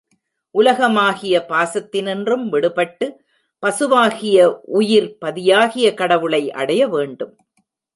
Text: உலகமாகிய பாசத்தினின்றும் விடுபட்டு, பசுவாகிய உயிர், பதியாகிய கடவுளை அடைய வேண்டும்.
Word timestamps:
உலகமாகிய 0.55 1.45
பாசத்தினின்றும் 1.49 2.45
விடுபட்டு, 2.51 3.07
பசுவாகிய 3.63 4.49
உயிர், 4.73 5.17
பதியாகிய 5.25 5.93
கடவுளை 5.93 6.51
அடைய 6.51 6.87
வேண்டும். 6.87 7.35